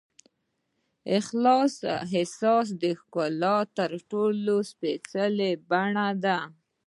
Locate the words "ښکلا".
2.99-3.57